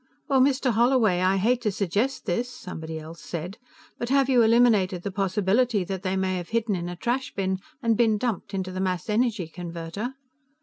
[0.27, 0.71] "Well, Mr.
[0.71, 3.59] Holloway, I hate to suggest this," somebody else said,
[3.99, 7.59] "but have you eliminated the possibility that they may have hidden in a trash bin
[7.83, 10.15] and been dumped into the mass energy converter?"